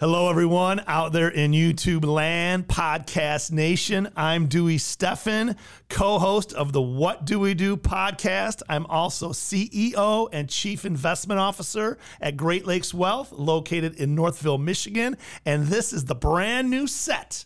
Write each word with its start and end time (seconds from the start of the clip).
Hello, 0.00 0.28
everyone 0.28 0.82
out 0.88 1.12
there 1.12 1.28
in 1.28 1.52
YouTube 1.52 2.04
land, 2.04 2.66
podcast 2.66 3.52
nation. 3.52 4.08
I'm 4.16 4.48
Dewey 4.48 4.76
Steffen, 4.76 5.56
co 5.88 6.18
host 6.18 6.52
of 6.52 6.72
the 6.72 6.82
What 6.82 7.24
Do 7.24 7.38
We 7.38 7.54
Do 7.54 7.76
podcast. 7.76 8.60
I'm 8.68 8.86
also 8.86 9.28
CEO 9.28 10.28
and 10.32 10.48
Chief 10.50 10.84
Investment 10.84 11.38
Officer 11.38 11.96
at 12.20 12.36
Great 12.36 12.66
Lakes 12.66 12.92
Wealth, 12.92 13.30
located 13.30 13.94
in 13.94 14.16
Northville, 14.16 14.58
Michigan. 14.58 15.16
And 15.46 15.68
this 15.68 15.92
is 15.92 16.06
the 16.06 16.16
brand 16.16 16.70
new 16.70 16.88
set 16.88 17.44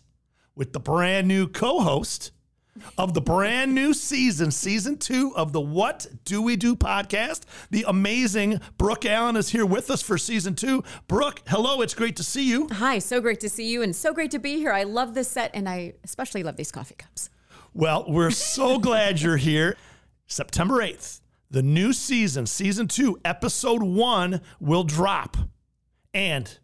with 0.55 0.73
the 0.73 0.79
brand 0.79 1.27
new 1.27 1.47
co 1.47 1.81
host 1.81 2.31
of 2.97 3.13
the 3.13 3.21
brand 3.21 3.73
new 3.73 3.93
season, 3.93 4.51
season 4.51 4.97
two 4.97 5.35
of 5.35 5.53
the 5.53 5.61
What 5.61 6.07
Do 6.25 6.41
We 6.41 6.55
Do 6.55 6.75
podcast. 6.75 7.41
The 7.69 7.85
amazing 7.87 8.61
Brooke 8.77 9.05
Allen 9.05 9.35
is 9.35 9.49
here 9.49 9.65
with 9.65 9.89
us 9.89 10.01
for 10.01 10.17
season 10.17 10.55
two. 10.55 10.83
Brooke, 11.07 11.41
hello, 11.47 11.81
it's 11.81 11.93
great 11.93 12.15
to 12.17 12.23
see 12.23 12.47
you. 12.49 12.67
Hi, 12.71 12.99
so 12.99 13.21
great 13.21 13.39
to 13.41 13.49
see 13.49 13.69
you 13.69 13.81
and 13.81 13.95
so 13.95 14.13
great 14.13 14.31
to 14.31 14.39
be 14.39 14.57
here. 14.57 14.71
I 14.71 14.83
love 14.83 15.13
this 15.13 15.29
set 15.29 15.51
and 15.53 15.67
I 15.67 15.93
especially 16.03 16.43
love 16.43 16.55
these 16.55 16.71
coffee 16.71 16.95
cups. 16.95 17.29
Well, 17.73 18.05
we're 18.07 18.31
so 18.31 18.79
glad 18.79 19.21
you're 19.21 19.37
here. 19.37 19.77
September 20.27 20.75
8th, 20.75 21.21
the 21.49 21.63
new 21.63 21.93
season, 21.93 22.45
season 22.45 22.87
two, 22.87 23.19
episode 23.25 23.81
one 23.81 24.41
will 24.59 24.83
drop. 24.83 25.37
And 26.13 26.57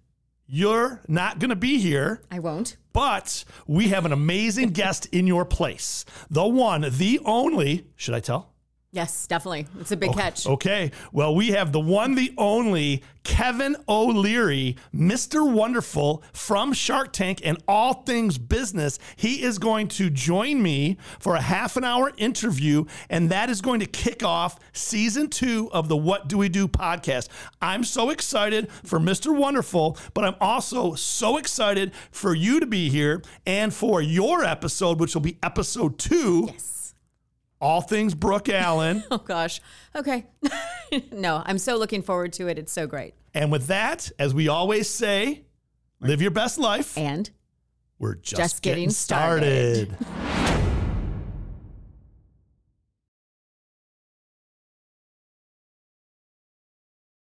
you're 0.48 1.02
not 1.08 1.40
going 1.40 1.50
to 1.50 1.56
be 1.56 1.78
here. 1.78 2.22
I 2.32 2.40
won't. 2.40 2.78
But 2.94 3.44
we 3.68 3.90
have 3.90 4.06
an 4.06 4.14
amazing 4.14 4.70
guest 4.70 5.08
in 5.08 5.28
your 5.28 5.46
place. 5.46 6.06
The 6.30 6.48
one, 6.48 6.86
the 6.90 7.20
only, 7.26 7.88
should 7.96 8.14
I 8.14 8.20
tell? 8.20 8.55
Yes, 8.96 9.28
definitely. 9.28 9.68
It's 9.82 9.92
a 9.92 9.98
big 9.98 10.14
catch. 10.14 10.48
Okay. 10.48 10.90
Well, 11.12 11.36
we 11.36 11.50
have 11.50 11.74
the 11.74 11.82
one, 11.82 12.16
the 12.16 12.34
only 12.38 13.04
Kevin 13.26 13.76
O'Leary, 13.90 14.78
Mr. 14.96 15.52
Wonderful 15.52 16.24
from 16.32 16.72
Shark 16.72 17.12
Tank 17.12 17.42
and 17.44 17.62
all 17.68 18.04
things 18.04 18.38
business. 18.38 18.98
He 19.18 19.44
is 19.44 19.60
going 19.60 19.90
to 19.90 20.10
join 20.10 20.64
me 20.64 20.96
for 21.20 21.36
a 21.36 21.42
half 21.42 21.76
an 21.76 21.84
hour 21.84 22.14
interview, 22.16 22.86
and 23.10 23.30
that 23.32 23.50
is 23.50 23.60
going 23.60 23.82
to 23.82 23.86
kick 23.86 24.24
off 24.24 24.62
season 24.72 25.30
two 25.30 25.70
of 25.74 25.90
the 25.90 25.98
What 25.98 26.30
Do 26.30 26.38
We 26.38 26.48
Do 26.48 26.66
podcast. 26.66 27.28
I'm 27.62 27.84
so 27.84 28.12
excited 28.12 28.72
for 28.86 28.98
Mr. 28.98 29.38
Wonderful, 29.38 29.98
but 30.14 30.24
I'm 30.24 30.36
also 30.40 30.94
so 30.94 31.36
excited 31.36 31.92
for 32.12 32.34
you 32.34 32.62
to 32.62 32.66
be 32.66 32.90
here 32.90 33.22
and 33.46 33.74
for 33.74 34.02
your 34.02 34.46
episode, 34.46 35.02
which 35.02 35.16
will 35.16 35.22
be 35.22 35.38
episode 35.44 36.00
two. 36.00 36.48
Yes. 36.54 36.85
All 37.62 37.82
things 37.82 38.14
Brooke 38.14 38.50
Allen. 38.50 39.04
Oh 39.12 39.18
gosh. 39.18 39.62
Okay. 39.96 40.26
no, 41.12 41.42
I'm 41.46 41.58
so 41.58 41.78
looking 41.78 42.02
forward 42.02 42.34
to 42.34 42.48
it. 42.48 42.58
It's 42.60 42.72
so 42.72 42.86
great. 42.88 43.14
And 43.34 43.52
with 43.52 43.68
that, 43.68 44.12
as 44.20 44.34
we 44.34 44.48
always 44.48 44.90
say, 44.90 45.44
live 46.02 46.22
your 46.22 46.32
best 46.32 46.58
life. 46.58 46.98
And 46.98 47.30
We're 48.00 48.16
just, 48.16 48.36
Just 48.36 48.62
getting 48.62 48.84
getting 48.84 48.90
started. 48.92 49.96
started. 49.96 50.62